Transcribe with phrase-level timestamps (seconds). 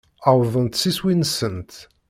[0.31, 1.73] Uwḍent s iswi-nsent.